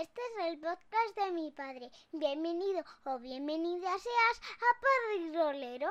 [0.00, 1.90] Este es el podcast de mi padre.
[2.12, 5.88] Bienvenido o bienvenida seas a Padre Rolero.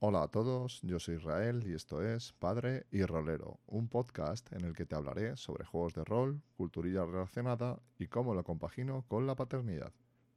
[0.00, 4.66] Hola a todos, yo soy Israel y esto es Padre y Rolero, un podcast en
[4.66, 9.26] el que te hablaré sobre juegos de rol, culturilla relacionada y cómo lo compagino con
[9.26, 9.94] la paternidad.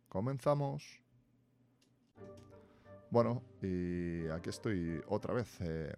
[0.07, 1.01] ¡Comenzamos!
[3.09, 5.59] Bueno, y aquí estoy otra vez.
[5.59, 5.93] eh,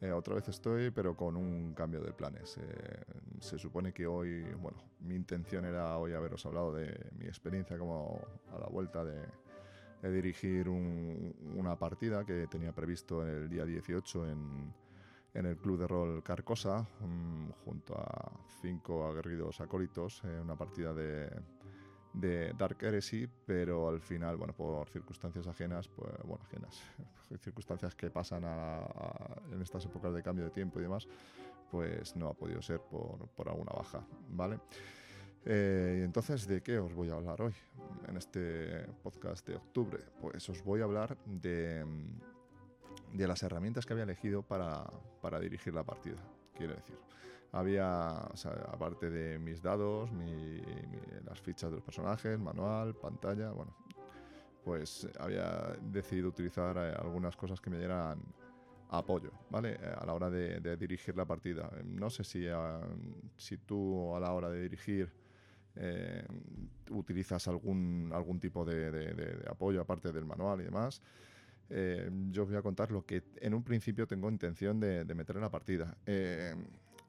[0.00, 2.56] eh, otra vez estoy, pero con un cambio de planes.
[2.58, 3.02] Eh,
[3.40, 8.20] se supone que hoy, bueno, mi intención era hoy haberos hablado de mi experiencia como
[8.54, 9.20] a la vuelta de,
[10.02, 14.72] de dirigir un- una partida que tenía previsto el día 18 en,
[15.34, 20.92] en el club de rol Carcosa, mm, junto a cinco aguerridos acólitos, eh, una partida
[20.94, 21.30] de,
[22.16, 26.82] de Dark Heresy, pero al final, bueno, por circunstancias ajenas, pues, bueno, ajenas,
[27.40, 31.06] circunstancias que pasan a- a- en estas épocas de cambio de tiempo y demás,
[31.70, 34.00] pues no ha podido ser por, por alguna baja,
[34.30, 34.58] ¿vale?
[35.44, 37.52] Eh, entonces, ¿de qué os voy a hablar hoy
[38.08, 40.02] en este podcast de octubre?
[40.20, 41.84] Pues os voy a hablar de,
[43.12, 44.84] de las herramientas que había elegido para,
[45.22, 46.16] para dirigir la partida,
[46.56, 46.96] quiero decir.
[47.52, 50.10] Había, aparte de mis dados,
[51.24, 53.74] las fichas de los personajes, manual, pantalla, bueno,
[54.66, 58.20] pues había decidido utilizar eh, algunas cosas que me dieran
[58.88, 59.74] apoyo, ¿vale?
[59.74, 61.70] Eh, A la hora de, dirigir la partida.
[61.76, 62.80] Eh, No sé si, ah,
[63.36, 65.08] si tú a la hora de dirigir
[65.76, 66.26] eh,
[66.90, 71.00] utilizas algún, algún tipo de, apoyo aparte del manual y demás.
[71.68, 75.42] Yo os voy a contar lo que en un principio tengo intención de, meter en
[75.42, 75.96] la partida.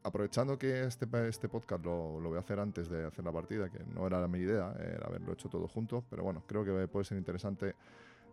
[0.07, 3.69] Aprovechando que este, este podcast lo, lo voy a hacer antes de hacer la partida,
[3.69, 7.05] que no era mi idea, era haberlo hecho todo junto, pero bueno, creo que puede
[7.05, 7.75] ser interesante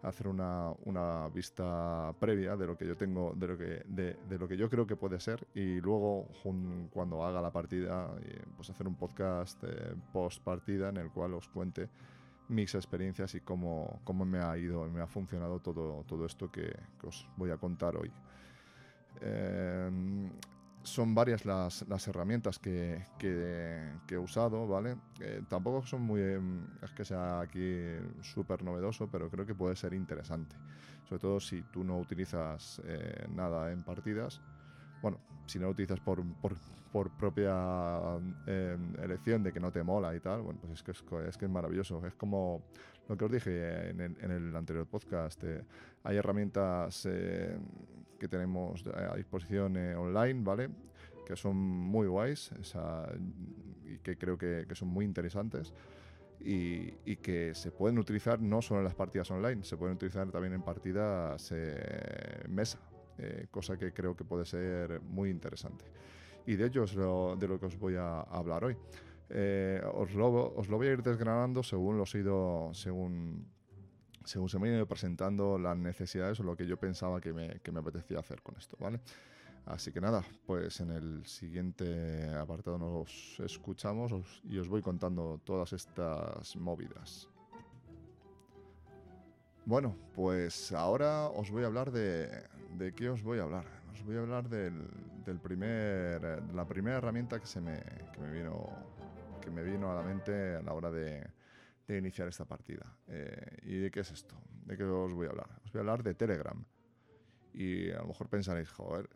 [0.05, 4.47] hacer una, una vista previa de lo que yo tengo, de lo que, de, lo
[4.47, 6.29] que yo creo que puede ser y luego
[6.91, 8.11] cuando haga la partida,
[8.56, 11.89] pues hacer un podcast eh, post partida en el cual os cuente
[12.49, 16.77] mis experiencias y cómo, cómo me ha ido, me ha funcionado todo, todo esto que,
[17.03, 18.12] os voy a contar hoy.
[19.23, 20.31] Eh,
[20.84, 24.97] son varias las, las herramientas que, que- que he usado, ¿vale?
[25.21, 26.21] Eh, tampoco son muy...
[26.22, 27.81] em, es que sea aquí
[28.22, 30.56] súper novedoso, pero creo que puede ser interesante.
[31.09, 34.41] Sobre todo si tú no utilizas eh, nada en partidas.
[35.03, 36.55] Bueno, si no lo utilizas por, por,
[36.93, 37.53] por propia
[38.47, 41.37] eh, elección de que no te mola y tal, bueno, pues es que es, es
[41.37, 42.05] que es maravilloso.
[42.06, 42.62] Es como
[43.09, 45.43] lo que os dije en el, en el anterior podcast.
[45.44, 45.62] eh,
[46.05, 47.59] hay herramientas eh,
[48.19, 50.71] que tenemos a disposición eh, online, ¿vale?
[51.27, 52.51] Que son muy guays
[53.85, 55.73] y que creo que, que son muy interesantes
[56.41, 60.31] y, y que se pueden utilizar no solo en las partidas online, se pueden utilizar
[60.31, 62.79] también en partidas eh, mesa,
[63.19, 65.85] eh, cosa que creo que puede ser muy interesante.
[66.47, 68.77] Y de ello es lo, de lo que os voy a hablar hoy.
[69.31, 73.47] Eh, os, lo, os lo voy a ir desgranando según los he ido, según
[74.25, 77.61] según se me han ido presentando las necesidades o lo que yo pensaba que me,
[77.61, 79.01] que me apetecía hacer con esto, ¿vale?
[79.67, 85.41] Así que nada, pues en el siguiente apartado nos escuchamos os- y os voy contando
[85.45, 87.29] todas estas movidas.
[89.67, 92.29] Bueno, pues ahora os voy a hablar de...
[92.77, 93.65] ¿De qué os voy a hablar?
[93.93, 94.89] Os voy a hablar del,
[95.25, 97.81] del primer, de la primera herramienta que se me,
[98.12, 98.69] que me vino
[99.41, 101.25] que me vino a la mente a la hora de,
[101.87, 102.87] de iniciar esta partida.
[103.09, 104.34] Eh, ¿Y de qué es esto?
[104.65, 105.49] ¿De qué os voy a hablar?
[105.65, 106.65] Os voy a hablar de Telegram.
[107.53, 109.09] Y a lo mejor pensaréis, joder,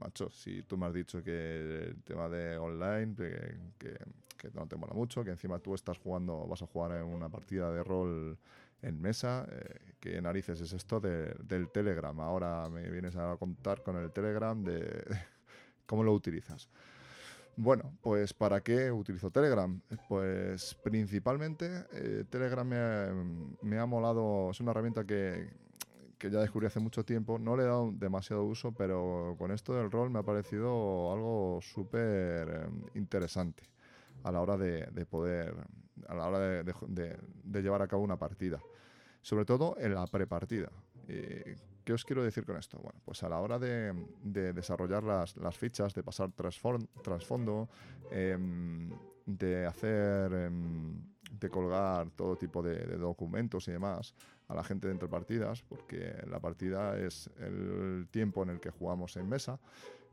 [0.00, 3.98] macho, si tú me has dicho que el tema de online, que, que-
[4.36, 7.28] que no te mola mucho, que encima tú estás jugando, vas a jugar en una
[7.30, 8.36] partida de rol
[8.82, 12.18] en mesa, eh, ¿qué narices es esto de- del Telegram?
[12.20, 15.02] Ahora me vienes a contar con el Telegram de
[15.86, 16.68] cómo lo utilizas.
[17.56, 19.80] Bueno, pues ¿para qué utilizo Telegram?
[20.08, 23.14] Pues principalmente eh, Telegram me ha,
[23.62, 25.50] me ha molado, es una herramienta que,
[26.18, 29.74] que ya descubrí hace mucho tiempo, no le he dado demasiado uso, pero con esto
[29.74, 33.62] del rol me ha parecido algo súper eh, interesante
[34.24, 35.54] a la hora de, de poder,
[36.08, 38.58] a la hora de, llevar a cabo una partida.
[39.22, 40.70] Sobre todo en la prepartida.
[41.84, 42.78] ¿Qué os quiero decir con esto?
[42.78, 43.92] Bueno, pues a la hora de,
[44.22, 47.68] de desarrollar las, las fichas, de pasar trasfondo,
[48.10, 48.90] em,
[49.26, 50.98] de hacer, em,
[51.30, 54.14] de colgar todo tipo de, de documentos y demás
[54.48, 59.16] a la gente de partidas, porque la partida es el tiempo en el que jugamos
[59.16, 59.58] en mesa,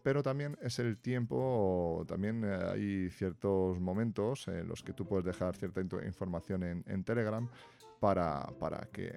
[0.04, 5.26] pero también es el tiempo, también eh, hay ciertos momentos en los que tú puedes
[5.26, 7.48] dejar cierta información en, en Telegram
[8.00, 9.14] para, para que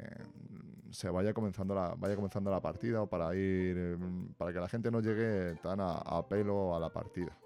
[0.94, 4.68] se vaya comenzando la, vaya comenzando la partida o para ir mm, para que la
[4.68, 7.36] gente no llegue tan a, pelo a la partida.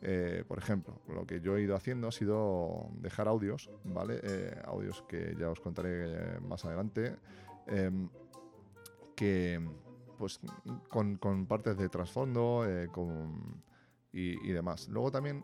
[0.00, 4.20] Eh, por ejemplo, lo que yo he ido haciendo ha sido dejar audios, ¿vale?
[4.22, 7.16] Eh, audios que ya os contaré más adelante,
[7.66, 8.08] em,
[9.14, 9.66] que
[10.18, 10.40] pues
[10.88, 12.64] con, partes de trasfondo
[14.12, 14.88] y, demás.
[14.88, 15.42] Luego también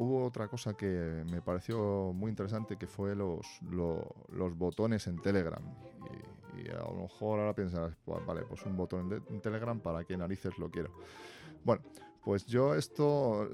[0.00, 5.62] hubo otra cosa que me pareció muy interesante que fue los, los, botones en Telegram.
[6.56, 10.16] Y, a lo mejor ahora piensas, pues, vale, pues un botón en, Telegram, ¿para qué
[10.16, 10.90] narices lo quiero?
[11.64, 11.82] Bueno,
[12.24, 13.50] pues yo esto,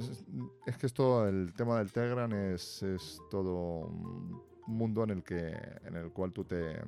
[0.67, 5.53] es que esto, el tema del Telegram es, es todo un mundo en el, que,
[5.85, 6.81] en el cual tú te...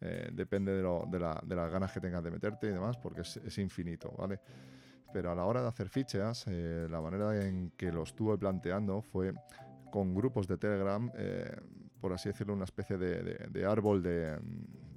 [0.00, 2.96] Eh, depende de, lo, de, la, de, las ganas que tengas de meterte y demás,
[2.98, 4.38] porque es, es infinito, ¿vale?
[5.12, 9.00] Pero a la hora de hacer fichas, eh, la manera en que lo estuve planteando
[9.02, 9.32] fue
[9.90, 11.56] con grupos de Telegram, eh,
[12.00, 14.38] por así decirlo, una especie de, de, árbol de,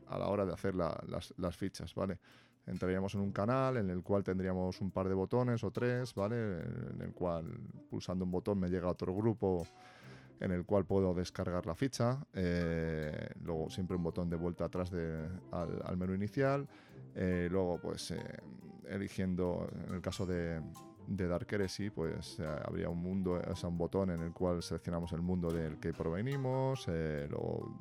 [0.08, 2.20] a la hora de hacer las, las fichas, ¿vale?
[2.68, 6.60] entraríamos en un canal en el cual tendríamos un par de botones o tres, ¿vale?
[6.92, 7.46] En el cual
[7.90, 9.66] pulsando un botón me llega a otro grupo
[10.40, 12.20] en el cual puedo descargar la ficha.
[12.34, 16.68] Eh, luego siempre un botón de vuelta atrás de, al, menú inicial.
[17.14, 18.18] Eh, luego pues eh,
[18.88, 20.62] eligiendo, en el caso de,
[21.08, 25.22] de Dark Heresy, pues habría un mundo, o un botón en el cual seleccionamos el
[25.22, 26.88] mundo del que provenimos.
[26.88, 27.78] luego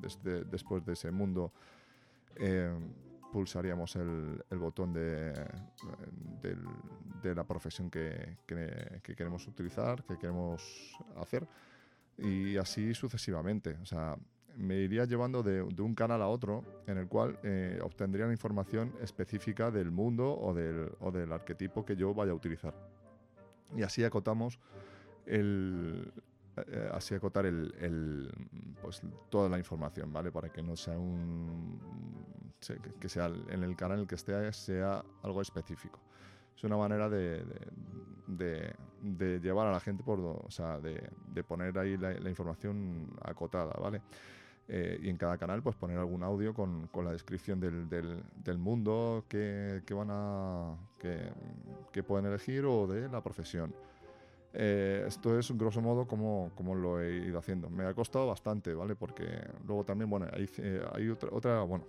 [0.50, 1.52] después de ese mundo
[3.32, 5.32] pulsaríamos el, botón de,
[7.22, 11.46] la profesión que, queremos utilizar, que queremos hacer,
[12.18, 13.78] y así sucesivamente.
[13.82, 14.16] O sea,
[14.60, 18.92] me iría llevando de, un canal a otro en el cual eh, obtendría la información
[19.02, 22.74] específica del mundo o del, o del arquetipo que yo vaya a utilizar.
[23.76, 24.58] Y así acotamos
[25.26, 26.12] el,
[26.56, 28.30] eh, así acotar el,
[28.82, 30.30] pues, toda la información, ¿vale?
[30.30, 31.80] Para que no sea un...
[33.00, 36.00] que sea en el canal en el que esté sea algo específico.
[36.56, 37.42] Es una manera de,
[38.26, 40.20] de, llevar a la gente por...
[40.20, 44.02] O sea, de, poner ahí la, información acotada, ¿vale?
[44.72, 48.22] Eh, y en cada canal pues poner algún audio con, con la descripción del, del,
[48.36, 51.18] del mundo que, que, van a que,
[51.90, 53.74] que pueden elegir o de la profesión.
[54.52, 57.68] Eh, esto es, grosso modo, como, como lo he ido haciendo.
[57.68, 58.94] Me ha costado bastante, ¿vale?
[58.94, 59.26] Porque
[59.66, 61.84] luego también, bueno, hay, eh, hay otra, otra, bueno,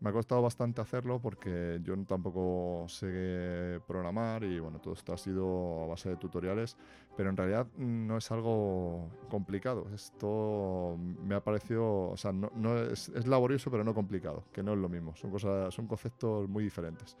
[0.00, 5.16] me ha costado bastante hacerlo porque yo tampoco sé programar y, bueno, todo esto ha
[5.16, 6.76] sido a base de tutoriales,
[7.16, 9.86] pero en realidad no es algo complicado.
[9.94, 14.62] Esto me ha parecido, o sea, no, no es, es laborioso, pero no complicado, que
[14.62, 15.14] no es lo mismo.
[15.16, 17.16] Son, cosas, son conceptos muy diferentes.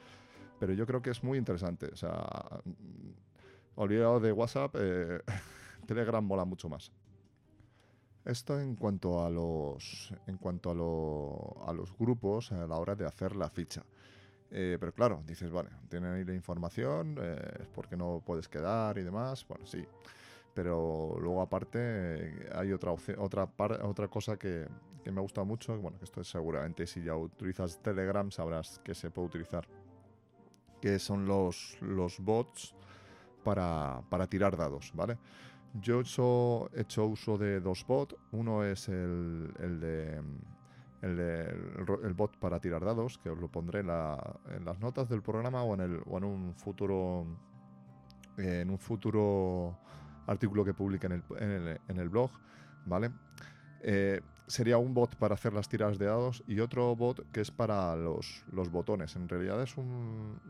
[0.58, 1.86] Pero yo creo que es muy interesante.
[1.86, 2.62] O sea,
[3.76, 5.20] olvidado de WhatsApp, eh,
[5.86, 6.92] Telegram mola mucho más.
[8.24, 13.06] Esto en cuanto a los, en cuanto a, a los grupos a la hora de
[13.06, 13.84] hacer la ficha.
[14.50, 18.96] Eh, pero claro, dices, vale, tienen ahí la información, eh, es porque no puedes quedar
[18.98, 19.46] y demás.
[19.48, 19.84] Bueno, sí.
[20.54, 23.48] Pero luego aparte hay otra otra
[23.82, 24.66] otra cosa que,
[25.02, 28.94] que me gusta mucho, bueno, que esto es seguramente si ya utilizas Telegram sabrás que
[28.94, 29.66] se puede utilizar,
[30.80, 32.74] que son los, los bots
[33.42, 35.18] para, para tirar dados, ¿vale?
[35.74, 38.14] Yo he hecho, uso de dos bots.
[38.32, 40.22] Uno es el, el de
[41.02, 45.74] el, bot para tirar dados, que os lo pondré en, las notas del programa o
[45.74, 47.26] en, el, o en un futuro
[48.38, 49.78] en un futuro
[50.26, 52.30] artículo que publique en el, en el, en el blog,
[52.86, 53.10] ¿vale?
[53.80, 57.50] Eh, sería un bot para hacer las tiradas de dados y otro bot que es
[57.50, 59.16] para los, los botones.
[59.16, 60.40] En realidad es un,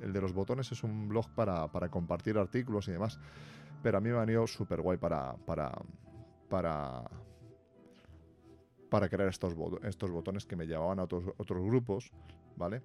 [0.00, 3.18] El de los botones es un blog para, para, compartir artículos y demás.
[3.82, 5.72] Pero a mí me ha venido súper guay para, para,
[6.48, 7.04] para,
[8.90, 9.54] para crear estos,
[9.84, 12.12] estos botones que me llevaban a otros, otros grupos,
[12.56, 12.82] ¿vale?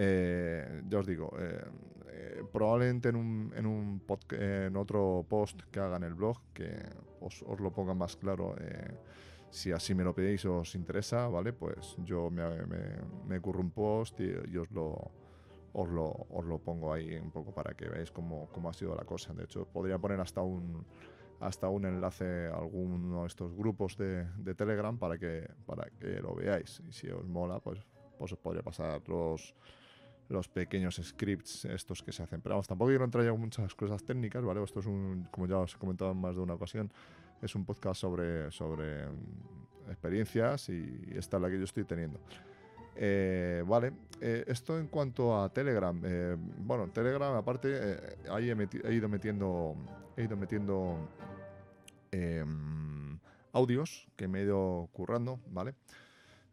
[0.00, 1.60] Eh, ya os digo, eh,
[2.06, 4.00] eh, probablemente en un, en, un
[4.30, 6.70] en otro post que haga en el blog, que
[7.20, 8.54] os, lo ponga más claro,
[9.50, 11.52] si así me lo pedís o os interesa, ¿vale?
[11.52, 12.44] Pues yo me,
[13.26, 15.10] me, curro un post y, os, lo,
[15.72, 18.94] os, lo, os lo pongo ahí un poco para que veáis cómo, cómo ha sido
[18.94, 19.34] la cosa.
[19.34, 20.86] De hecho, podría poner hasta un
[21.40, 26.20] hasta un enlace a alguno de estos grupos de, de, Telegram para que, para que
[26.20, 26.82] lo veáis.
[26.88, 27.80] Y si os mola, pues,
[28.18, 29.54] pues os podría pasar los,
[30.28, 32.40] los pequeños scripts estos que se hacen.
[32.40, 34.62] Pero vamos, tampoco quiero entrar ya en muchas cosas técnicas, ¿vale?
[34.62, 36.90] Esto es un, como ya os he comentado en más de una ocasión,
[37.40, 42.20] es un podcast sobre, sobre mm, experiencias y esta es la que yo estoy teniendo.
[43.00, 46.00] Eh, vale, eh, esto en cuanto a Telegram.
[46.04, 49.76] Eh, bueno, Telegram aparte ahí he, ido metiendo,
[50.16, 51.08] he ido metiendo
[52.10, 53.16] em,
[53.52, 55.74] audios que me he ido currando, ¿vale?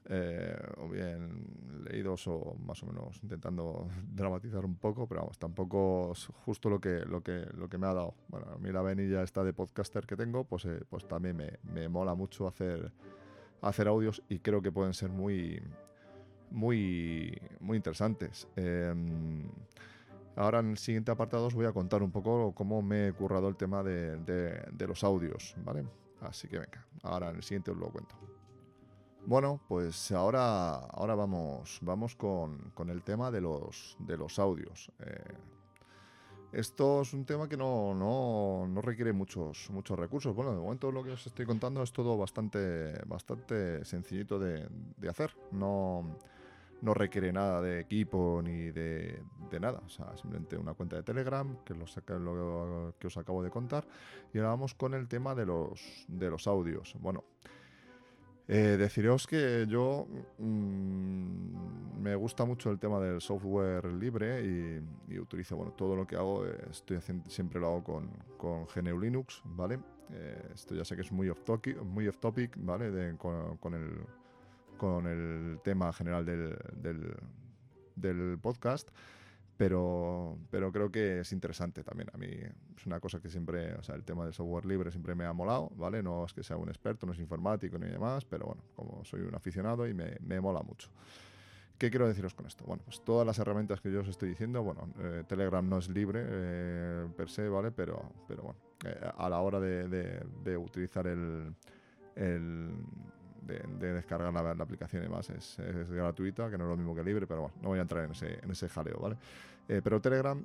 [0.07, 6.11] Eh, o bien leídos o más o menos intentando dramatizar un poco, pero vamos, tampoco
[6.11, 8.15] es justo lo que, lo que, lo que me ha dado.
[8.27, 11.59] Bueno, a mí la venilla esta de podcaster que tengo, pues, eh, pues también me,
[11.63, 12.91] me, mola mucho hacer,
[13.61, 15.61] hacer audios y creo que pueden ser muy,
[16.51, 18.47] muy, muy interesantes.
[18.55, 19.49] Em,
[20.35, 23.47] ahora en el siguiente apartado os voy a contar un poco cómo me he currado
[23.47, 25.83] el tema de, de, de los audios, ¿vale?
[26.21, 28.34] Así que venga, ahora en el siguiente os lo cuento.
[29.27, 34.91] Bueno, pues ahora, ahora vamos, vamos con, con el tema de los, de los audios.
[34.99, 35.33] Eh,
[36.51, 40.35] esto es un tema que no, no, no, requiere muchos, muchos recursos.
[40.35, 45.09] Bueno, de momento lo que os estoy contando es todo bastante, bastante sencillito de, de
[45.09, 45.31] hacer.
[45.51, 46.17] No,
[46.83, 49.81] no, requiere nada de equipo ni de, de, nada.
[49.83, 51.79] O sea, simplemente una cuenta de Telegram, que es
[52.09, 53.87] lo, que os acabo de contar.
[54.31, 56.95] Y ahora vamos con el tema de los, de los audios.
[56.99, 57.23] Bueno.
[58.47, 64.45] Eh, deciros que yo mmm, me gusta mucho el tema del software libre
[65.09, 68.99] y, utilizo, bueno, todo lo que hago, eh, estoy siempre lo hago con, con GNU
[68.99, 69.79] Linux, ¿vale?
[70.11, 73.17] Eh, esto ya sé que es muy off topic, ¿vale?
[73.17, 74.05] Con, el,
[74.77, 76.55] con el tema general del,
[77.95, 78.89] del podcast
[79.57, 82.09] pero, pero creo que es interesante también.
[82.13, 82.27] A mí
[82.75, 85.33] es una cosa que siempre, o sea, el tema del software libre siempre me ha
[85.33, 86.03] molado, ¿vale?
[86.03, 89.21] No es que sea un experto, no es informático ni demás, pero bueno, como soy
[89.21, 90.89] un aficionado y me, me mola mucho.
[91.77, 92.63] ¿Qué quiero deciros con esto?
[92.65, 95.89] Bueno, pues todas las herramientas que yo os estoy diciendo, bueno, eh, Telegram no es
[95.89, 97.71] libre eh, per se, ¿vale?
[97.71, 101.53] Pero, pero bueno, eh, a la hora de, de, de utilizar el,
[102.15, 102.69] el
[103.45, 105.57] de, de, descargar la, la, aplicación y demás es,
[105.89, 108.11] gratuita, que no es lo mismo que libre, pero bueno, no voy a entrar en
[108.11, 109.17] ese, en ese jaleo, ¿vale?
[109.67, 110.43] Eh, pero Telegram,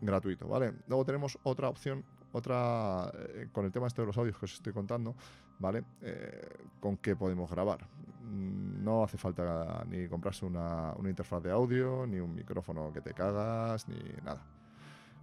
[0.00, 0.72] gratuito, ¿vale?
[0.88, 4.54] Luego tenemos otra opción, otra, eh, con el tema este de los audios que os
[4.54, 5.14] estoy contando,
[5.58, 5.84] ¿vale?
[6.02, 6.48] Eh,
[6.80, 7.86] con qué podemos grabar.
[8.22, 13.14] No hace falta ni comprarse una, una interfaz de audio, ni un micrófono que te
[13.14, 14.42] cagas, ni nada.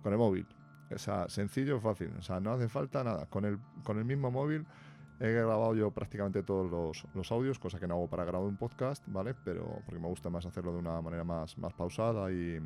[0.01, 0.47] Con el móvil.
[0.93, 2.11] O sea, sencillo, fácil.
[2.17, 3.25] O sea, no hace falta nada.
[3.25, 4.65] Con el, con el mismo móvil
[5.19, 8.57] He grabado yo prácticamente todos los, los, audios, cosa que no hago para grabar un
[8.57, 9.33] podcast, ¿vale?
[9.45, 12.59] Pero porque me gusta más hacerlo de una manera más, más pausada y,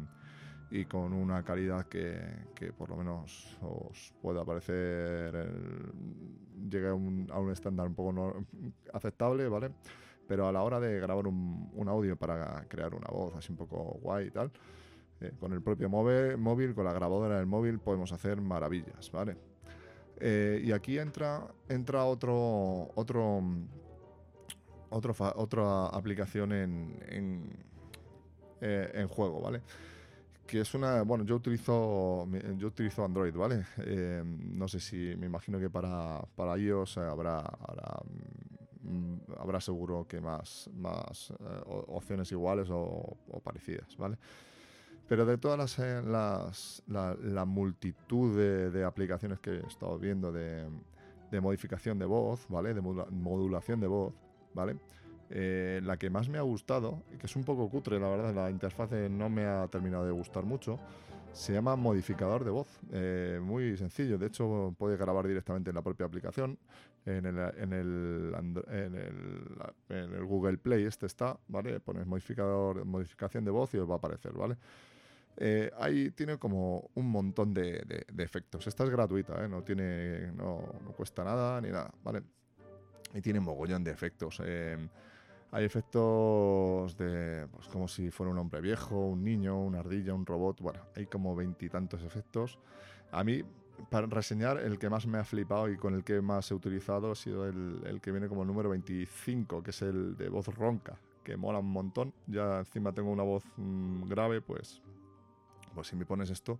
[0.72, 2.20] y con una calidad que,
[2.56, 5.51] que, por lo menos os pueda parecer
[6.70, 8.34] llegue a un, a un estándar un poco no,
[8.94, 9.72] aceptable, ¿vale?
[10.27, 13.58] Pero a la hora de grabar un, un, audio para crear una voz así un
[13.58, 14.51] poco guay y tal,
[15.22, 19.38] eh, con el propio móvil, móvil, con la grabadora del móvil, podemos hacer maravillas, ¿vale?
[20.20, 23.42] Eh, y aquí entra, entra otro, otro,
[24.90, 27.50] otro otra aplicación en, en,
[28.62, 29.62] eh, en, juego, ¿vale?
[30.46, 33.66] Que es una, bueno, yo utilizo, yo utilizo Android, ¿vale?
[33.78, 38.00] Eh, no sé si, me imagino que para, para iOS habrá, habrá,
[38.82, 44.18] mm, habrá seguro que más, más eh, opciones iguales o, o parecidas, ¿vale?
[45.08, 50.32] Pero de todas las, eh, las la, multitud de, de, aplicaciones que he estado viendo
[50.32, 50.68] de,
[51.32, 52.74] de, modificación de voz, ¿vale?
[52.74, 54.14] De modulación de voz,
[54.54, 54.78] ¿vale?
[55.30, 58.50] Eh, la que más me ha gustado, que es un poco cutre, la verdad, la
[58.50, 60.80] interfaz no me ha terminado de gustar mucho,
[61.32, 62.68] se llama modificador de voz.
[62.92, 66.58] Eh, muy sencillo, de hecho puedes grabar directamente en la propia aplicación.
[67.06, 69.56] En el, en el, en el,
[69.88, 71.80] en el Google Play este está, ¿vale?
[71.80, 74.58] Pones modificador, modificación de voz y os va a aparecer, ¿vale?
[75.39, 78.65] Eh, ahí tiene como un montón de, de, de efectos.
[78.65, 79.48] Esta es gratuita, ¿eh?
[79.48, 82.24] no, tiene, no, no, cuesta nada ni nada, ¿vale?
[83.13, 84.41] Y tiene mogollón de efectos.
[84.44, 84.77] Eh,
[85.51, 90.25] hay efectos de, pues como si fuera un hombre viejo, un niño, una ardilla, un
[90.25, 90.60] robot.
[90.60, 92.58] Bueno, hay como veintitantos efectos.
[93.12, 93.44] A mí,
[93.91, 97.12] para reseñar, el que más me ha flipado y con el que más he utilizado
[97.12, 100.48] ha sido el, el que viene como el número 25, que es el de voz
[100.48, 102.12] ronca, que mola un montón.
[102.25, 104.82] Ya encima tengo una voz mmm, grave, pues
[105.77, 106.60] pues si me pones esto,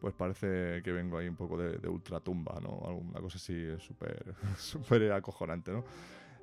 [0.00, 2.82] pues parece que vengo ahí un poco de, de ultratumba, ¿no?
[2.84, 5.84] Alguna cosa así súper súper acojonante, ¿no?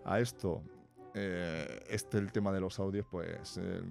[0.06, 0.64] A esto,
[1.14, 3.82] eh, este el tema de los audios, pues eh,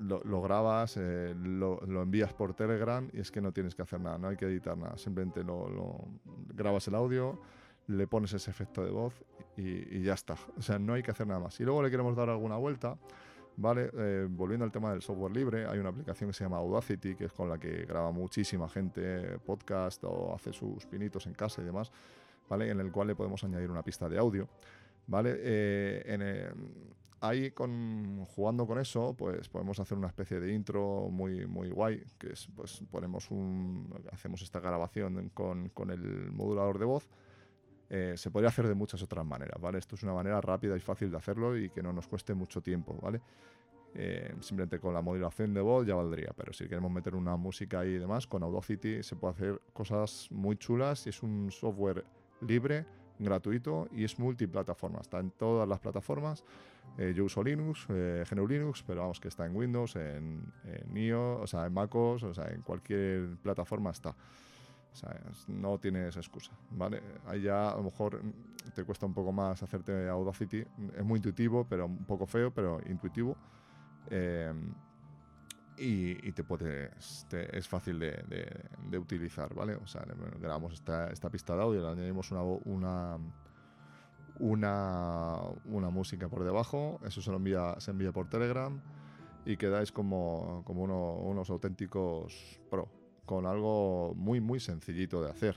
[0.00, 3.80] lo, lo, grabas, eh, lo, lo, envías por Telegram y es que no tienes que
[3.80, 6.04] hacer nada, no hay que editar nada, simplemente lo,
[6.54, 7.40] grabas el audio,
[7.86, 9.24] le pones ese efecto de voz
[9.56, 10.36] y, y, ya está.
[10.58, 11.58] O sea, no hay que hacer nada más.
[11.60, 12.98] Y luego le queremos dar alguna vuelta,
[13.60, 13.90] ¿vale?
[13.92, 17.26] Eh, volviendo al tema del software libre, hay una aplicación que se llama Audacity, que
[17.26, 21.66] es con la que graba muchísima gente podcast o hace sus pinitos en casa y
[21.66, 21.92] demás,
[22.48, 22.70] ¿vale?
[22.70, 24.48] En el cual le podemos añadir una pista de audio,
[25.06, 25.34] ¿vale?
[25.36, 26.54] Eh, el,
[27.20, 32.02] ahí con, jugando con eso, pues podemos hacer una especie de intro muy, muy guay,
[32.18, 37.06] que es, pues ponemos un, hacemos esta grabación con, con el modulador de voz,
[37.90, 39.78] Eh, se podría hacer de muchas otras maneras, ¿vale?
[39.78, 42.62] Esto es una manera rápida y fácil de hacerlo y que no nos cueste mucho
[42.62, 43.20] tiempo, ¿vale?
[43.94, 47.84] Eh, simplemente con la modulación de voz ya valdría, pero si queremos meter una música
[47.84, 52.04] y demás, con Audacity se puede hacer cosas muy chulas y es un software
[52.40, 52.86] libre,
[53.18, 56.44] gratuito y es multiplataforma, está en todas las plataformas.
[56.98, 61.42] Eh, yo uso Linux, eh, Linux, pero vamos que está en Windows, en, en iOS,
[61.42, 64.14] o sea, en MacOS, o sea, en cualquier plataforma está.
[64.92, 67.02] O sea, no tienes excusa, ¿vale?
[67.26, 68.20] Ahí ya a lo mejor
[68.74, 70.64] te cuesta un poco más hacerte Audacity.
[70.96, 73.36] Es muy intuitivo, pero un poco feo, pero intuitivo.
[74.10, 74.52] Eh,
[75.80, 79.76] y, te puedes, es fácil de, utilizar, ¿vale?
[79.76, 80.04] O sea,
[80.38, 82.42] grabamos esta, pista de audio, le añadimos una,
[84.40, 88.78] una, una, música por debajo, eso se, lo envía, se envía por Telegram
[89.46, 92.99] y quedáis como, como unos auténticos pro,
[93.30, 95.54] con algo muy, muy sencillito de hacer.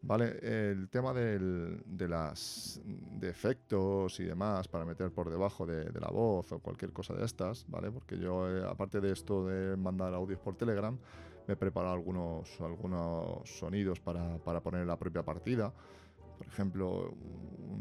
[0.00, 5.84] Vale, el tema del, de las de efectos y demás para meter por debajo de,
[6.00, 7.90] la voz o cualquier cosa de estas, ¿vale?
[7.90, 10.98] Porque yo, eh, aparte de esto de mandar audios por Telegram,
[11.46, 15.74] me he preparado algunos, algunos sonidos para, para poner en la propia partida.
[16.38, 17.12] Por ejemplo,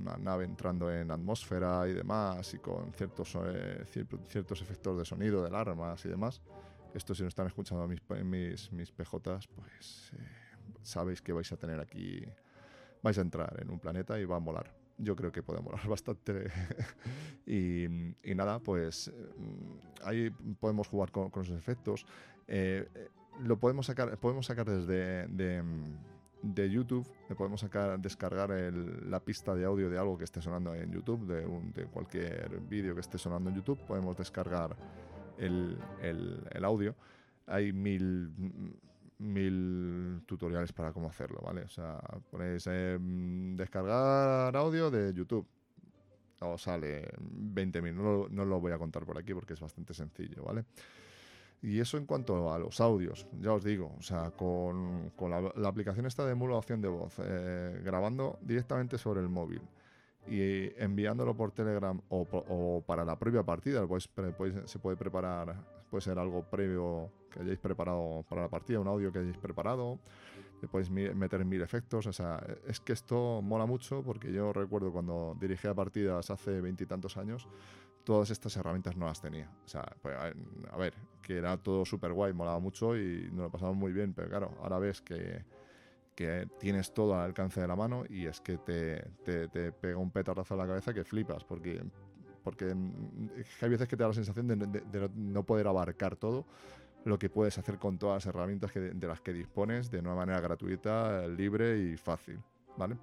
[0.02, 3.86] una nave entrando en atmósfera y demás, y con ciertos, eh,
[4.28, 6.42] ciertos efectos de sonido, de alarmas y demás.
[6.94, 10.12] Esto, si no están escuchando mis, mis, mis PJs, pues...
[10.14, 10.44] Eh,
[10.84, 12.24] sabéis que vais a tener aquí,
[13.02, 14.72] vais a entrar en un planeta y va a molar.
[14.98, 16.52] Yo creo que puede molar bastante.
[17.48, 17.88] y,
[18.36, 22.06] nada, pues mm, ahí podemos jugar con, con esos efectos.
[22.48, 23.10] Eh, eh,
[23.42, 25.64] lo podemos sacar, podemos sacar desde de,
[26.44, 30.76] de YouTube, le podemos sacar, descargar la pista de audio de algo que esté sonando
[30.76, 34.76] en YouTube, de, de cualquier vídeo que esté sonando en YouTube, podemos descargar
[35.38, 36.96] el, el, audio.
[37.48, 38.32] Hay mil
[39.20, 41.62] mil tutoriales para cómo hacerlo, ¿vale?
[41.62, 42.68] O sea, ponéis
[43.56, 45.48] descargar audio de YouTube.
[46.42, 47.94] O sale 20.000.
[47.94, 50.66] No, no lo voy a contar por aquí porque es bastante sencillo, ¿vale?
[51.62, 55.70] Y eso en cuanto a los audios, ya os digo, o sea, con, con la,
[55.70, 59.62] aplicación esta de emulación de voz, eh, grabando directamente sobre el móvil
[60.28, 65.56] y enviándolo por Telegram o, o para la propia partida, pues, pues, se puede preparar,
[65.90, 70.00] puede ser algo previo que hayáis preparado para la partida, un audio que hayáis preparado,
[70.62, 74.94] le podéis meter mil efectos, o sea, es que esto mola mucho porque yo recuerdo
[74.94, 77.48] cuando dirigía partidas hace veintitantos años,
[78.06, 79.50] todas estas herramientas no las tenía.
[79.66, 83.50] O sea, pues, a ver, que era todo súper guay, molaba mucho y nos lo
[83.50, 85.44] pasamos muy bien, pero claro, ahora ves que
[86.16, 90.12] que tienes todo al alcance de la mano y es que te, te, pega un
[90.12, 91.84] petardazo a la cabeza que flipas, porque,
[92.44, 92.76] porque
[93.62, 96.46] hay veces que te da la sensación de, no poder abarcar todo
[97.06, 100.16] lo que puedes hacer con todas las herramientas que, de las que dispones de una
[100.16, 102.40] manera gratuita, libre y fácil,
[102.78, 102.98] ¿vale?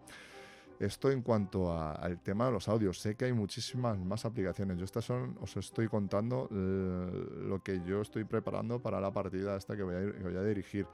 [0.80, 2.98] Esto en cuanto al tema de los audios.
[2.98, 4.78] Sé que hay muchísimas más aplicaciones.
[4.78, 9.76] Yo estas son, os estoy contando lo que yo estoy preparando para la partida esta
[9.76, 10.86] que voy a, que voy a dirigir.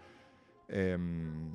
[0.66, 1.52] Em,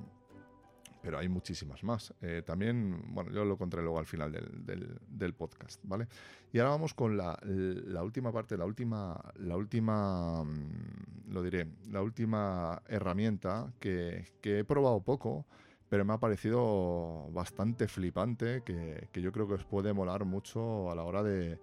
[1.02, 2.14] pero hay muchísimas más.
[2.22, 6.08] Eh, también, bueno, yo lo contaré luego al final del, del, podcast, ¿vale?
[6.54, 11.68] Y ahora vamos con la, la, última parte, la última, la última, mm, lo diré,
[11.90, 15.46] la última herramienta que, que, he probado poco,
[15.90, 20.92] pero me ha parecido bastante flipante, que, que yo creo que os puede molar mucho
[20.92, 21.60] a la hora de,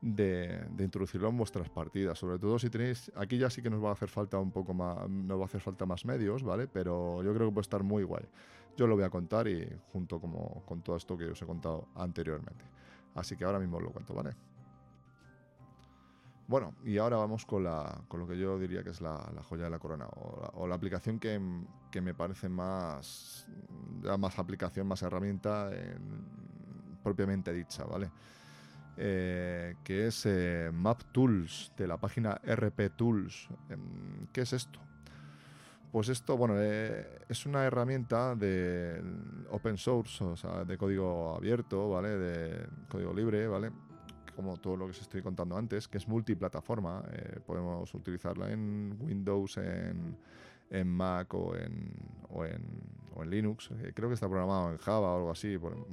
[0.00, 2.18] de, de, introducirlo en vuestras partidas.
[2.18, 3.10] Sobre todo si tenéis.
[3.16, 5.08] Aquí ya sí que nos va a hacer falta un poco más.
[5.08, 6.68] Nos va a hacer falta más medios, ¿vale?
[6.68, 8.24] Pero yo creo que puede estar muy guay.
[8.78, 11.88] Yo lo voy a contar y junto como con todo esto que os he contado
[11.96, 12.64] anteriormente.
[13.16, 14.36] Así que ahora mismo os lo cuento, ¿vale?
[16.46, 19.64] Bueno, y ahora vamos con, la, con lo que yo diría que es la, joya
[19.64, 21.40] de la corona, o la, aplicación que,
[21.90, 23.48] que, me parece más,
[24.16, 25.70] más aplicación, más herramienta
[27.02, 28.12] propiamente dicha, ¿vale?
[28.96, 33.48] Eh, que es eh, Map Tools, de la página RP Tools.
[33.70, 34.80] Em, ¿Qué es esto?
[35.90, 39.02] Pues esto, bueno, eh, es una herramienta de
[39.50, 42.10] open source, o sea, de código abierto, ¿vale?
[42.10, 43.70] De código libre, ¿vale?
[44.36, 47.02] Como todo lo que os estoy contando antes, que es multiplataforma.
[47.10, 50.16] Eh, podemos utilizarla en Windows, en,
[50.70, 51.90] en Mac o en,
[52.28, 52.62] o en,
[53.14, 53.70] o en Linux.
[53.70, 55.56] Eh, creo que está programado en Java o algo así.
[55.56, 55.86] Bueno,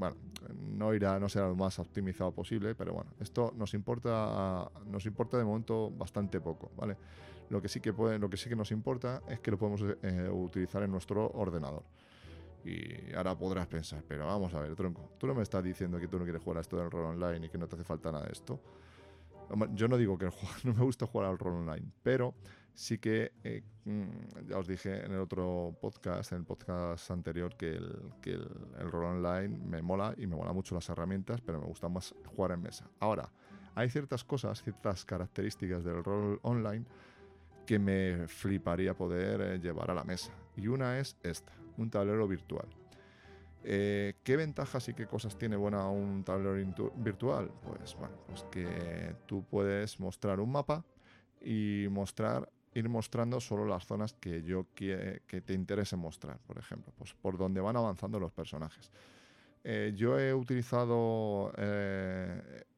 [0.74, 5.38] no irá, no será lo más optimizado posible, pero bueno, esto nos importa, nos importa
[5.38, 6.98] de momento bastante poco, ¿vale?
[7.50, 9.84] Lo que sí que, puede, lo que, sí que nos importa es que lo podemos
[10.02, 11.84] eh, utilizar en nuestro ordenador.
[12.64, 16.08] Y ahora podrás pensar, pero vamos a ver, tronco, tú no me estás diciendo que
[16.08, 18.12] tú no quieres jugar a esto del rol online y que no te hace falta
[18.12, 18.60] nada de esto.
[19.74, 20.26] Yo no digo que
[20.64, 22.34] no me gusta jugar al rol online, pero
[22.74, 27.56] sí que eh, mm, ya os dije en el otro podcast, en el podcast anterior,
[27.56, 31.60] que, el, que el, rol online me mola y me mola mucho las herramientas, pero
[31.60, 32.90] me gusta más jugar en mesa.
[33.00, 33.32] Ahora,
[33.76, 36.86] hay ciertas cosas, ciertas características del rol online
[37.65, 40.32] que me fliparía poder eh, llevar a la mesa.
[40.56, 42.67] Y una es esta, un tablero virtual.
[43.63, 46.54] Eh, ¿Qué ventajas y qué cosas tiene buena un tablero
[46.95, 47.51] virtual?
[47.63, 50.86] Pues bueno, pues que tú puedes mostrar un mapa
[51.41, 56.58] y mostrar ir mostrando solo las zonas que yo que, que te interese mostrar, por
[56.58, 58.91] ejemplo, pues por donde van avanzando los personajes.
[59.63, 61.51] Eh, yo he utilizado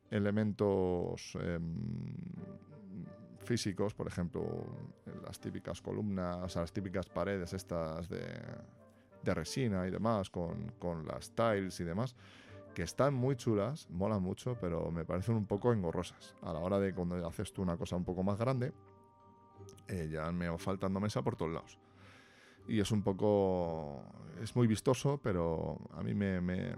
[0.09, 1.75] elementos em,
[3.47, 4.43] físicos, por ejemplo,
[5.23, 11.79] las típicas columnas, las típicas paredes estas de, resina y demás, con, con, las tiles
[11.79, 12.15] y demás,
[12.73, 16.35] que están muy chulas, molan mucho, pero me parecen un poco engorrosas.
[16.41, 18.71] A la hora de cuando haces tú una cosa un poco más grande,
[19.87, 21.79] eh, ya me va faltando mesa por todos lados.
[22.67, 24.03] Y es un poco.
[24.41, 26.75] Es muy vistoso, pero a mí me.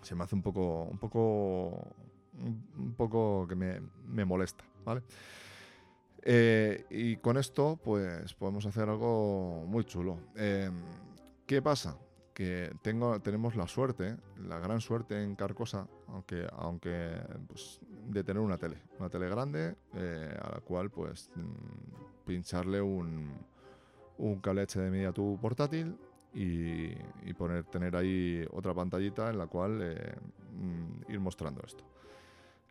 [0.00, 0.84] se me hace un poco.
[0.84, 1.94] Un poco.
[2.34, 5.02] Un poco que me, me molesta, ¿vale?
[6.24, 10.18] Eh, y con esto, pues podemos hacer algo muy chulo.
[10.36, 10.74] Em,
[11.46, 11.98] ¿Qué pasa?
[12.32, 14.16] Que tengo, tenemos la suerte,
[14.46, 17.10] la gran suerte en Carcosa, aunque, aunque
[17.46, 22.80] pues, de tener una tele, una tele grande eh, a la cual pues mm, pincharle
[22.80, 23.32] un,
[24.18, 25.96] un cable HDMI a tu portátil
[26.34, 26.94] y,
[27.34, 30.14] poner, tener ahí otra pantallita en la cual eh,
[30.52, 31.84] mm, ir mostrando esto.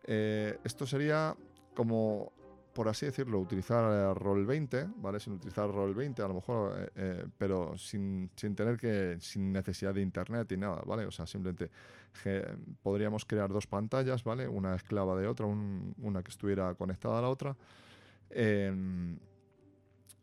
[0.04, 1.36] Eh, esto sería
[1.74, 2.32] como
[2.72, 5.20] por así decirlo, utilizar Roll 20, ¿vale?
[5.20, 9.52] Sin utilizar Roll 20, a lo mejor, eh, eh, pero sin, sin, tener que, sin
[9.52, 11.04] necesidad de internet y nada, ¿vale?
[11.06, 11.70] O sea, simplemente
[12.82, 14.48] podríamos crear dos pantallas, ¿vale?
[14.48, 17.56] Una esclava de otra, una que estuviera conectada a la otra.
[18.30, 19.18] Em,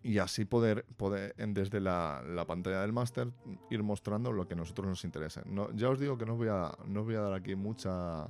[0.01, 3.31] y así poder, poder desde la, la pantalla del máster
[3.69, 5.43] ir mostrando lo que a nosotros nos interesa.
[5.45, 8.27] No, ya os digo que no voy a, no os voy a dar aquí mucha,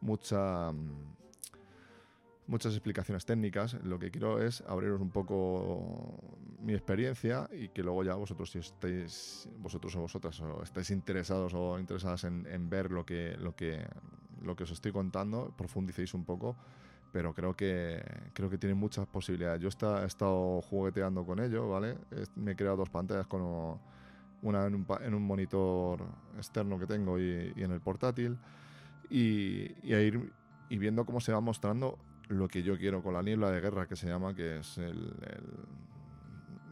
[0.00, 0.72] mucha
[2.46, 3.74] muchas explicaciones técnicas.
[3.84, 8.58] Lo que quiero es abriros un poco mi experiencia y que luego ya vosotros, si
[8.58, 13.84] estáis, vosotros o vosotras o estáis interesados o interesadas en, ver lo que, lo, que,
[14.42, 16.56] lo que os estoy contando, profundicéis un poco.
[17.12, 18.04] Pero creo que,
[18.34, 19.60] creo que tiene muchas posibilidades.
[19.62, 21.96] Yo he estado jugueteando con ello, ¿vale?
[22.34, 23.80] Me he creado dos pantallas con
[24.42, 26.02] una en un, en un monitor
[26.36, 28.36] externo que tengo y, en el portátil.
[29.08, 30.32] Y, y, ir,
[30.68, 33.86] y viendo cómo se va mostrando lo que yo quiero con la niebla de guerra
[33.86, 34.80] que se llama, que es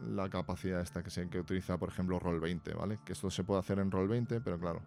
[0.07, 2.99] la capacidad esta que se que utiliza, por ejemplo, Roll 20, ¿vale?
[3.05, 4.81] Que esto se puede hacer en Roll 20, pero claro,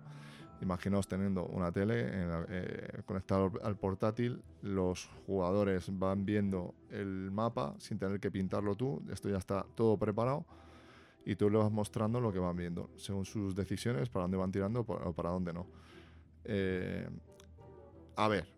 [0.61, 7.99] imaginaos teniendo una tele eh, conectada al portátil, los jugadores van viendo el mapa sin
[7.99, 10.45] tener que pintarlo tú, esto ya está todo preparado
[11.25, 14.53] y tú le vas mostrando lo que van viendo, según sus decisiones, para dónde van
[14.53, 15.67] tirando o para dónde no.
[16.45, 17.09] Eh,
[18.17, 18.58] a ver,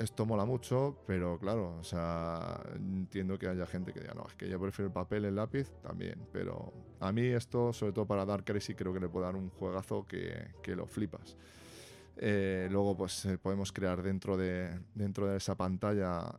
[0.00, 4.34] esto mola mucho, pero claro, o sea, entiendo que haya gente que diga, no, es
[4.34, 8.24] que yo prefiero el papel, el lápiz, también, pero a mí esto, sobre todo para
[8.24, 11.36] Dark Crazy, creo que le puede dar un juegazo que, que lo flipas.
[12.16, 16.34] Eh, luego, pues eh, podemos crear dentro de, dentro de esa pantalla,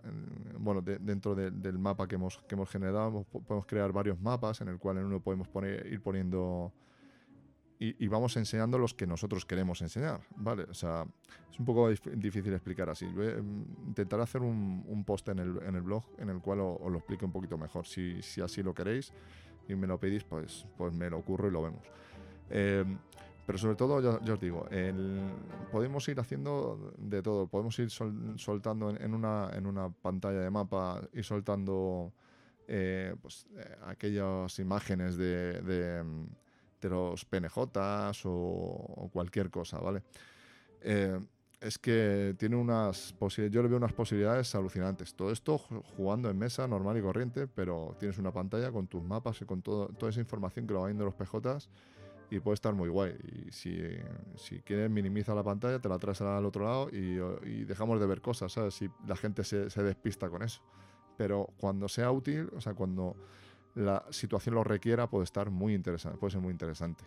[0.59, 4.79] bueno, dentro del mapa que hemos, que hemos generado, podemos crear varios mapas en el
[4.79, 6.73] cual en uno podemos poner, ir poniendo
[7.83, 10.65] y, vamos enseñando los que nosotros queremos enseñar, ¿vale?
[10.69, 11.03] O sea,
[11.49, 13.07] es un poco difícil explicar así.
[13.07, 16.91] Mm, intentaré hacer un, un post en el, en el, blog en el cual os,
[16.91, 17.87] lo explique un poquito mejor.
[17.87, 19.11] Si, si, así lo queréis
[19.67, 21.87] y me lo pedís, pues, pues me lo ocurro y lo vemos.
[22.51, 22.85] Eh,
[23.47, 24.69] pero sobre todo, ya, os digo,
[25.71, 27.47] podemos ir haciendo de todo.
[27.47, 32.13] Podemos ir soltando en, una, en una pantalla de mapa, y soltando
[32.67, 36.03] eh, pues, eh, aquellas imágenes de de
[36.89, 40.03] los PNJs o, cualquier cosa, ¿vale?
[40.81, 41.19] Eh,
[41.59, 45.13] es que tiene unas posibilidades, yo le veo unas posibilidades alucinantes.
[45.13, 49.41] Todo esto jugando en mesa normal y corriente, pero tienes una pantalla con tus mapas
[49.41, 51.69] y con todo, toda esa información que lo va viendo los PJs
[52.31, 53.15] y puede estar muy guay.
[53.47, 53.77] Y si,
[54.37, 58.21] si quieres, minimiza la pantalla, te la traes al otro lado y, dejamos de ver
[58.21, 58.73] cosas, ¿sabes?
[58.73, 60.61] Si la gente se, se despista con eso.
[61.17, 63.17] Pero cuando sea útil, o sea, cuando
[63.75, 67.03] la situación lo requiera, puede estar muy interesante, puede ser muy interesante.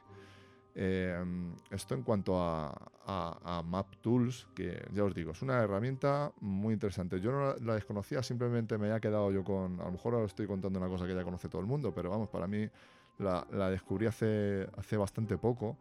[0.77, 2.75] Em, esto en cuanto a,
[3.07, 7.21] a, Map Tools, que ya os digo, es una herramienta muy interesante.
[7.21, 9.81] Yo no la, desconocía, simplemente me había quedado yo con.
[9.81, 12.11] A lo mejor ahora estoy contando una cosa que ya conoce todo el mundo, pero
[12.11, 12.69] vamos, para mí
[13.19, 15.77] la, la descubrí hace, hace bastante poco.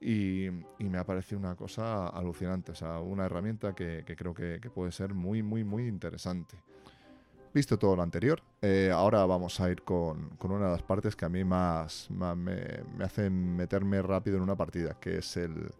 [0.00, 4.92] y, me ha parecido una cosa alucinante, o sea, una herramienta que, creo que, puede
[4.92, 6.56] ser muy, muy, muy interesante.
[7.54, 11.26] Visto todo lo anterior, eh, ahora vamos a ir con, una de las partes que
[11.26, 12.34] a mí más, me,
[12.96, 15.70] me, hacen meterme rápido en una partida, que es el,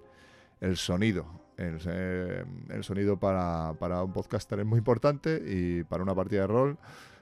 [0.77, 1.25] sonido.
[1.57, 6.47] Eh, el, sonido para, para, un podcaster es muy importante y para una partida de
[6.47, 6.79] rol,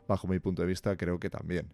[0.09, 1.69] bajo mi punto de vista, creo que también.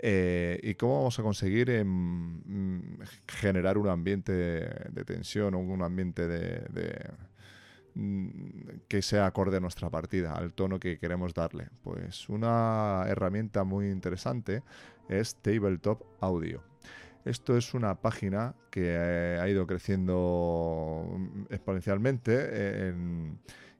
[0.00, 5.82] Eh, ¿Y cómo vamos a conseguir em, mm, generar un ambiente de, tensión o un
[5.82, 7.10] ambiente de,
[8.88, 11.68] que sea acorde a nuestra partida, al tono que queremos darle?
[11.82, 14.62] Pues una herramienta muy interesante
[15.08, 16.62] es Tabletop Audio.
[17.24, 18.96] Esto es una página que
[19.40, 21.04] ha ido creciendo
[21.50, 22.94] exponencialmente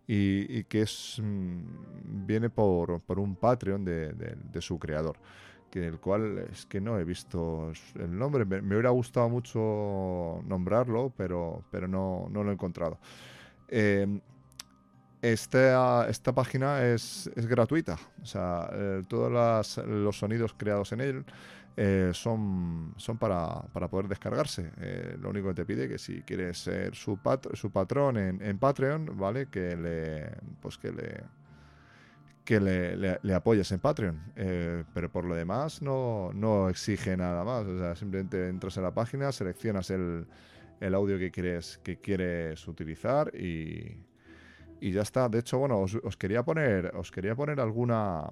[0.07, 5.17] y, que es, mm, viene por, un Patreon de su creador
[5.71, 8.45] que el cual es que no he visto el nombre.
[8.45, 12.99] Me, hubiera gustado mucho nombrarlo, pero, pero no, no lo he encontrado.
[13.69, 14.21] Eh,
[15.21, 21.25] esta, esta página es, es, gratuita, o sea, eh, todos los sonidos creados en él
[21.77, 24.71] eh, son, son para, para, poder descargarse.
[25.21, 27.19] lo único que te pide es que si quieres ser su,
[27.55, 29.47] su patrón en, en, Patreon, ¿vale?
[29.47, 31.25] Que le, pues que le,
[32.49, 32.61] que
[33.23, 34.33] le, apoyes en Patreon.
[34.35, 37.67] Eh, pero por lo demás no, no, exige nada más.
[37.67, 40.27] O sea, simplemente entras en la página, seleccionas el,
[40.81, 43.99] el audio que quieres, que quieres utilizar y,
[44.81, 45.29] y ya está.
[45.29, 48.31] De hecho, bueno, os, quería poner, os quería poner alguna,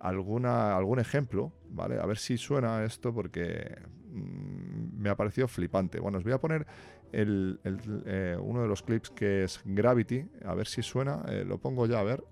[0.00, 1.98] alguna, algún ejemplo, ¿vale?
[2.00, 3.76] A ver si suena esto porque
[4.12, 6.00] mm, me ha parecido flipante.
[6.00, 6.66] Bueno, os voy a poner
[7.12, 7.60] el,
[8.06, 11.22] eh, uno de los clips que es Gravity, a ver si suena.
[11.28, 12.24] Eh, lo pongo ya a ver.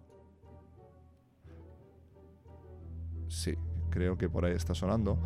[3.29, 3.57] Sí,
[3.91, 5.19] creo que por ahí está sonando.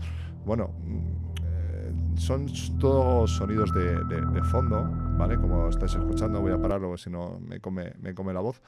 [0.44, 0.72] Bueno,
[1.42, 1.45] eh,
[2.16, 2.46] son
[2.78, 5.36] todos sonidos de, fondo, ¿vale?
[5.36, 8.60] Como estáis escuchando, voy a pararlo, si no me come, me come la voz.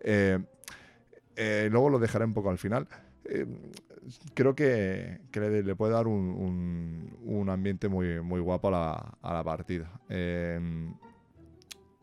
[0.00, 0.38] Eh,
[1.36, 2.86] eh, luego lo dejaré un poco al final.
[4.34, 9.90] creo que, le, puede dar un, ambiente muy, muy guapo a la, a la partida.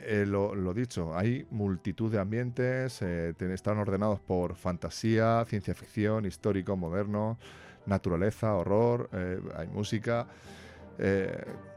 [0.05, 6.75] Eh, lo, dicho, hay multitud de ambientes, eh, están ordenados por fantasía, ciencia ficción, histórico,
[6.75, 7.37] moderno,
[7.85, 10.27] naturaleza, horror, eh, hay música,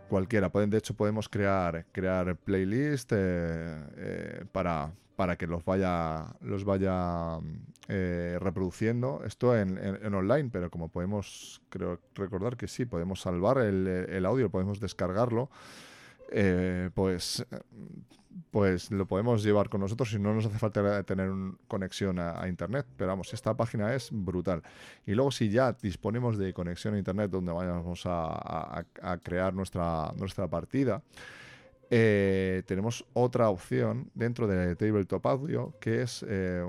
[0.08, 0.50] cualquiera.
[0.50, 3.14] Pueden, de hecho, podemos crear, crear playlists
[4.52, 7.38] para, para que los vaya, los vaya
[7.88, 9.22] reproduciendo.
[9.24, 9.78] Esto en,
[10.14, 15.50] online, pero como podemos creo, recordar que sí, podemos salvar el, el audio, podemos descargarlo.
[16.30, 17.44] Eh, pues,
[18.50, 21.30] pues lo podemos llevar con nosotros y no nos hace falta tener
[21.68, 22.86] conexión a, Internet.
[22.96, 24.62] Pero vamos, esta página es brutal.
[25.06, 28.84] Y luego si ya disponemos de conexión a Internet donde vayamos a,
[29.22, 31.02] crear nuestra, nuestra partida,
[31.90, 36.64] eh, tenemos otra opción dentro de Tabletop Audio que es, eh,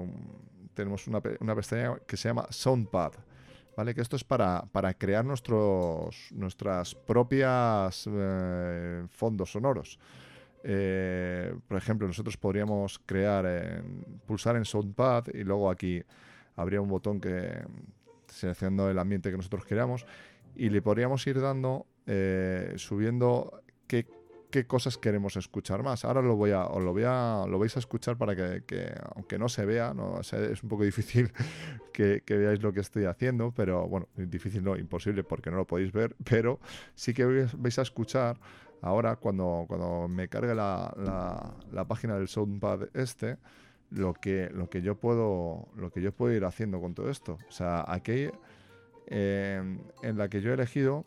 [0.74, 3.14] tenemos una, una pestaña que se llama Soundpad.
[3.78, 3.94] ¿vale?
[3.94, 10.00] Que esto es para, crear nuestros, nuestras propias eh, fondos sonoros.
[10.64, 13.84] Eh, por ejemplo, nosotros podríamos crear,
[14.26, 16.04] pulsar en Soundpad y luego aquí
[16.56, 17.62] habría un botón que
[18.28, 20.06] seleccionando el ambiente que nosotros queramos
[20.56, 23.62] y le podríamos ir dando, eh, subiendo
[24.50, 26.06] qué cosas queremos escuchar más.
[26.06, 29.38] Ahora lo voy a, os lo voy a, lo vais a escuchar para que, aunque
[29.38, 31.32] no se vea, es un poco difícil
[31.94, 35.92] que, veáis lo que estoy haciendo, pero bueno, difícil no, imposible porque no lo podéis
[35.92, 36.60] ver, pero
[36.96, 38.40] sí que vais a escuchar
[38.82, 40.94] ahora cuando, cuando me cargue la,
[41.72, 43.38] la, página del Soundpad este,
[43.90, 47.38] lo que, lo que yo puedo, lo que yo puedo ir haciendo con todo esto.
[47.48, 48.30] O sea, aquí
[49.08, 51.06] eh, en la que yo he elegido,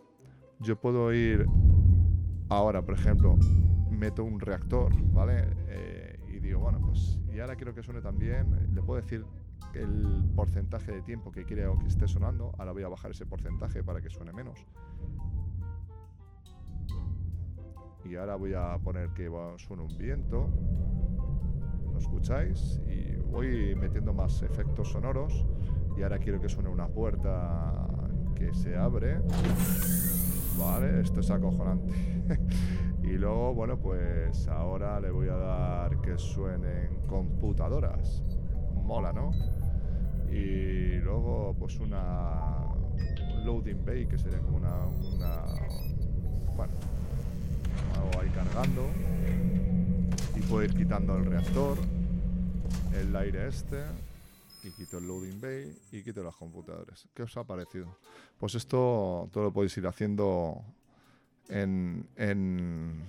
[0.61, 1.47] yo puedo ir
[2.51, 3.39] Ahora, por ejemplo,
[3.91, 5.47] meto un reactor, ¿vale?
[5.69, 9.25] Eh, y digo, bueno, pues y ahora quiero que suene también, le puedo decir
[9.73, 13.85] el porcentaje de tiempo que quiero que esté sonando, ahora voy a bajar ese porcentaje
[13.85, 14.67] para que suene menos.
[18.05, 20.49] Y ahora voy a poner que suene un viento,
[21.93, 25.47] lo escucháis, y voy metiendo más efectos sonoros,
[25.97, 27.87] y ahora quiero que suene una puerta
[28.35, 29.21] que se abre.
[30.59, 31.93] Vale, esto es acojonante.
[33.03, 38.23] y luego, bueno, pues ahora le voy a dar que suenen computadoras.
[38.83, 39.31] Mola, ¿no?
[40.31, 42.67] Y luego, pues una
[43.45, 45.45] loading bay, que sería como una, una
[46.57, 46.73] bueno,
[48.01, 48.87] algo ahí cargando.
[50.37, 51.79] Y puedo ir quitando el reactor,
[52.99, 53.83] el aire este
[54.63, 57.09] y quito el loading bay y quito las computadoras.
[57.15, 57.99] ¿Qué os ha parecido?
[58.39, 60.63] Pues esto todo lo podéis ir haciendo
[61.49, 63.05] en, en,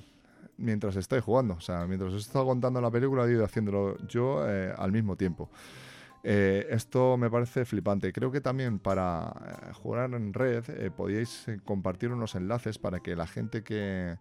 [0.57, 1.55] mientras estáis jugando.
[1.55, 5.15] O sea, mientras os he contando la película, he ido haciéndolo yo eh, al mismo
[5.15, 5.49] tiempo.
[6.23, 8.13] Eh, esto me parece flipante.
[8.13, 13.25] Creo que también para eh, jugar en red podíais compartir unos enlaces para que la
[13.25, 14.17] gente que,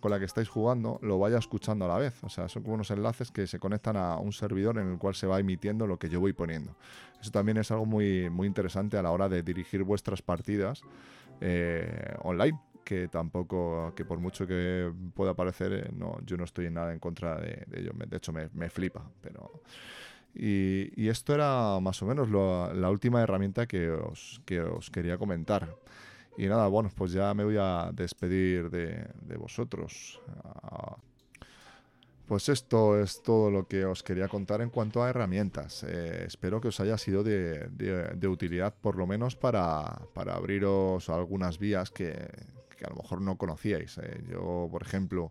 [0.00, 2.22] con la que estáis jugando lo vaya escuchando a la vez.
[2.22, 5.14] O sea, son como unos enlaces que se conectan a un servidor en el cual
[5.14, 6.74] se va emitiendo lo que yo voy poniendo.
[7.20, 10.82] Eso también es algo muy, muy interesante a la hora de dirigir vuestras partidas
[12.22, 12.58] online
[12.90, 16.92] que tampoco, que por mucho que pueda parecer, eh, no, yo no estoy en nada
[16.92, 17.92] en contra de, ello.
[17.94, 19.08] De hecho, me, flipa.
[19.20, 19.62] Pero...
[20.34, 25.76] Y, esto era más o menos la última herramienta que os, que os quería comentar.
[26.36, 30.20] Y nada, bueno, pues ya me voy a despedir de, vosotros.
[30.62, 30.96] Ah,
[32.26, 35.82] pues esto es todo lo que os quería contar en cuanto a herramientas.
[35.82, 41.58] Eh, espero que os haya sido de, utilidad por lo menos para, para abriros algunas
[41.58, 42.10] vías que,
[42.84, 43.98] a lo mejor no conocíais.
[43.98, 44.22] Eh.
[44.28, 45.30] Yo, por ejemplo,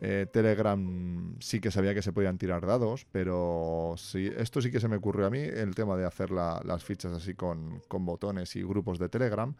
[0.00, 4.78] eh, Telegram sí que sabía que se podían tirar dados, pero sí, esto sí que
[4.78, 8.62] se me ocurrió a mí, el tema de hacer las fichas así con, botones y
[8.62, 9.54] grupos de Telegram.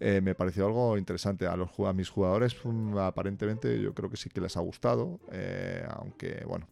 [0.00, 1.46] Eh, me pareció algo interesante.
[1.46, 5.20] A, los, a mis jugadores mm, aparentemente yo creo que sí que les ha gustado,
[5.90, 6.68] aunque bueno,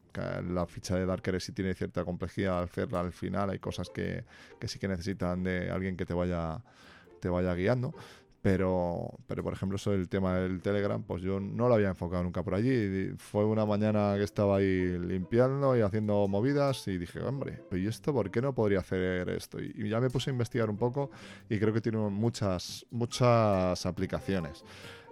[0.49, 4.25] la ficha de Darker sí tiene cierta complejidad al hacerla al final, hay cosas que,
[4.61, 6.63] que sí que necesitan de alguien que te vaya,
[7.21, 7.95] te vaya guiando.
[8.47, 12.23] Pero, pero, por ejemplo, eso del tema del Telegram, pues yo no lo había enfocado
[12.23, 13.13] nunca por allí.
[13.19, 18.13] Fue una mañana que estaba ahí limpiando y haciendo movidas y dije, hombre, ¿y esto
[18.13, 19.59] por qué no podría hacer esto?
[19.61, 21.11] Y, ya me puse a investigar un poco
[21.51, 24.63] y creo que tiene muchas, muchas aplicaciones.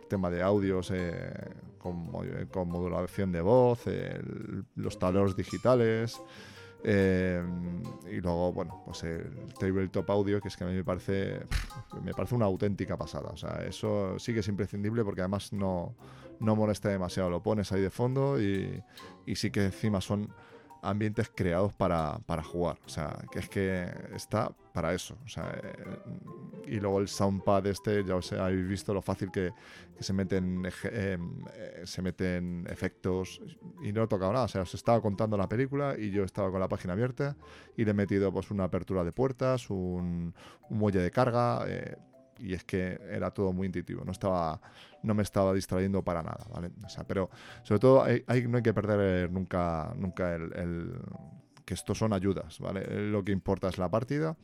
[0.01, 1.33] El tema de audios eh,
[1.79, 2.13] con,
[2.53, 3.81] con, modulación de voz,
[4.77, 6.21] los tableros digitales.
[6.87, 11.41] Em, y luego, bueno, pues el tabletop audio, que es que a mí me parece,
[12.03, 13.31] me parece una auténtica pasada.
[13.31, 15.97] O sea, eso sí que es imprescindible porque además no,
[16.41, 17.31] no molesta demasiado.
[17.31, 18.83] Lo pones ahí de fondo y,
[19.25, 20.31] y sí que encima son
[20.83, 22.79] ambientes creados para, jugar.
[22.85, 25.17] O sea, que es que está para eso.
[25.25, 25.97] O sea, eh,
[26.67, 29.53] y luego el soundpad este, ya os habéis visto lo fácil que,
[30.01, 33.41] se meten em, eh, se meten efectos
[33.85, 34.47] y no he tocado nada.
[34.47, 37.37] O sea, os estaba contando la película y yo estaba con la página abierta
[37.77, 40.35] y le he metido pues una apertura de puertas, un,
[40.69, 41.65] muelle de carga.
[41.69, 41.97] Eh,
[42.41, 44.61] y es que era todo muy intuitivo, no, estaba,
[45.05, 46.73] no me estaba distrayendo para nada, ¿vale?
[46.85, 47.31] O sea, pero
[47.63, 50.99] sobre todo hay, no hay que perder nunca, nunca el,
[51.65, 53.11] que esto son ayudas, ¿vale?
[53.11, 54.37] Lo que importa es la partida,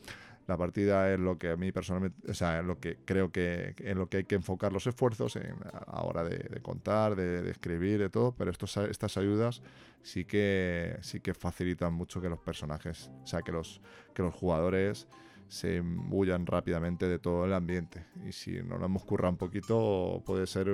[0.50, 3.98] la partida es lo que a mí personalmente, o sea, lo que creo que en
[3.98, 8.00] lo que hay que enfocar los esfuerzos en, a la hora de, contar, de, escribir,
[8.00, 9.62] de todo, pero estos, estas ayudas
[10.02, 13.80] sí que, sí que facilitan mucho que los personajes, o sea, que los,
[14.12, 15.06] que los jugadores
[15.46, 18.06] se embullan rápidamente de todo el ambiente.
[18.26, 20.66] Y si no lo hemos currado un poquito, puede ser,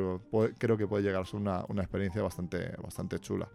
[0.59, 3.48] creo que puede llegar a ser una, una experiencia bastante, bastante chula.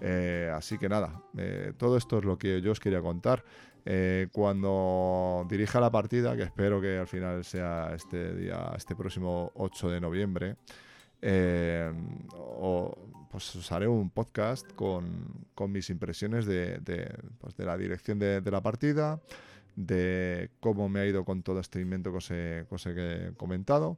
[0.00, 3.44] Eh, así que nada, eh, todo esto es lo que yo os quería contar.
[3.84, 9.50] Eh, cuando dirija la partida, que espero que al final sea este día, este próximo
[9.54, 10.56] 8 de noviembre,
[13.30, 16.80] pues os haré un podcast con, mis impresiones de,
[17.40, 19.20] pues la dirección de, de la partida,
[19.78, 23.96] de cómo me ha ido con todo este invento que os he, comentado.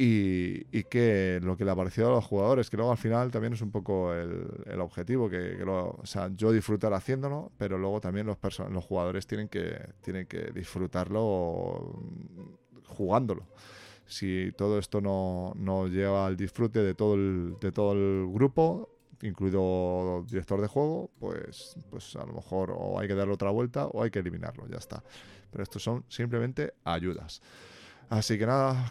[0.00, 3.54] Y, que lo que le ha parecido a los jugadores, que luego al final también
[3.54, 8.38] es un poco el, objetivo, que, o sea, yo disfrutar haciéndolo, pero luego también los,
[8.70, 12.00] los jugadores tienen que, tienen que disfrutarlo
[12.86, 13.48] jugándolo.
[14.06, 18.88] Si todo esto no, no lleva al disfrute de todo el, de todo el grupo,
[19.22, 23.86] incluido director de juego, pues, pues a lo mejor o hay que darle otra vuelta
[23.88, 25.02] o hay que eliminarlo, ya está.
[25.50, 27.42] Pero estos son simplemente ayudas.
[28.10, 28.90] Así que nada,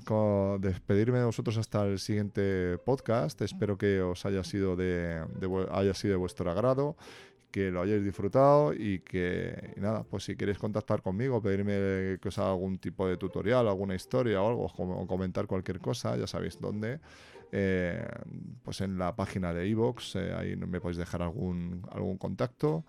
[0.60, 3.42] despedirme de vosotros hasta el siguiente podcast.
[3.42, 5.26] Espero que os haya sido de,
[5.72, 6.96] haya sido de vuestro agrado,
[7.50, 12.38] que lo hayáis disfrutado y que nada, pues si queréis contactar conmigo, pedirme que os
[12.38, 16.62] haga algún tipo de tutorial, alguna historia o algo, o comentar cualquier cosa, ya sabéis
[16.62, 17.00] dónde.
[17.52, 18.06] Eh,
[18.62, 22.86] pues en la página de iVoox, eh, ahí me podéis dejar algún, algún contacto.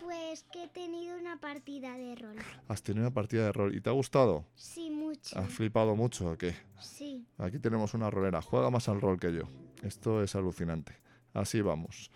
[0.00, 2.36] Pues que he tenido una partida de rol.
[2.68, 4.44] Has tenido una partida de rol y te ha gustado.
[4.54, 5.38] Sí, mucho.
[5.38, 6.54] ¿Has flipado mucho o qué?
[6.80, 7.24] Sí.
[7.38, 8.42] Aquí tenemos una rolera.
[8.42, 9.42] Juega más al rol que yo.
[9.82, 10.92] Esto es alucinante.
[11.32, 12.10] Así vamos.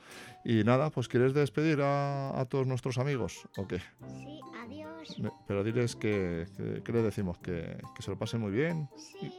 [0.45, 3.79] Y nada, pues ¿quieres despedir a, a todos nuestros amigos o qué?
[3.79, 5.17] Sí, adiós.
[5.47, 7.39] Pero diles que, que, ¿qué les decimos?
[7.39, 9.33] Que, que se lo pasen muy bien Sí.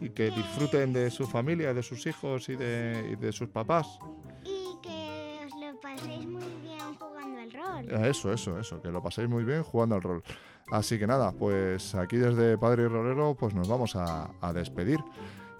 [0.00, 3.98] y que disfruten de su familia, de sus hijos y de, y de sus papás.
[4.44, 7.90] Y que os lo paséis muy bien jugando al rol.
[8.04, 10.22] Eh, Eso, eso, eso, que lo paséis muy bien jugando al rol.
[10.70, 14.98] Así que nada, pues aquí desde Padre y Rolero pues nos vamos a, a despedir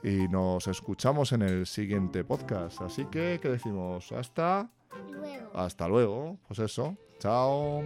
[0.03, 2.83] y nos escuchamos en el siguiente podcast.
[2.83, 4.11] Así que, ¿qué decimos?
[4.13, 4.69] Hasta,
[5.13, 5.51] Luego.
[5.55, 6.39] hasta luego.
[6.49, 7.83] Pues eso, chao.